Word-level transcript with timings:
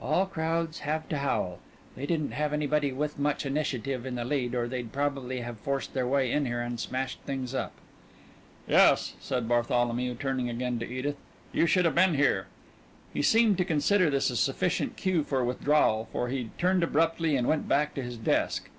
"All 0.00 0.24
crowds 0.26 0.78
have 0.86 1.08
to 1.08 1.18
howl. 1.18 1.58
They 1.96 2.06
didn't 2.06 2.30
have 2.30 2.52
anybody 2.52 2.92
with 2.92 3.18
much 3.18 3.44
initiative 3.44 4.06
in 4.06 4.14
the 4.14 4.24
lead, 4.24 4.54
or 4.54 4.68
they'd 4.68 4.92
probably 4.92 5.40
have 5.40 5.58
forced 5.58 5.94
their 5.94 6.06
way 6.06 6.30
in 6.30 6.46
here 6.46 6.60
and 6.60 6.78
smashed 6.78 7.18
things 7.22 7.54
up." 7.56 7.72
"Yes," 8.68 9.14
said 9.18 9.48
Bartholomew, 9.48 10.14
turning 10.14 10.48
again 10.48 10.78
to 10.78 10.86
Edith, 10.88 11.16
"you 11.52 11.66
should 11.66 11.86
have 11.86 11.96
been 11.96 12.14
here." 12.14 12.46
He 13.12 13.20
seemed 13.20 13.58
to 13.58 13.64
consider 13.64 14.10
this 14.10 14.30
a 14.30 14.36
sufficient 14.36 14.96
cue 14.96 15.24
for 15.24 15.42
withdrawal, 15.44 16.08
for 16.12 16.28
he 16.28 16.50
turned 16.56 16.84
abruptly 16.84 17.34
and 17.34 17.48
went 17.48 17.66
back 17.66 17.92
to 17.94 18.02
his 18.04 18.16
desk. 18.16 18.70